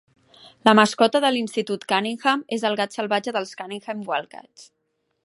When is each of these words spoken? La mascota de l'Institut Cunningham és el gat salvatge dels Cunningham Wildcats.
La 0.67 0.71
mascota 0.79 1.21
de 1.25 1.29
l'Institut 1.35 1.85
Cunningham 1.93 2.43
és 2.57 2.65
el 2.71 2.79
gat 2.81 2.97
salvatge 2.99 3.37
dels 3.37 3.55
Cunningham 3.61 4.03
Wildcats. 4.13 4.67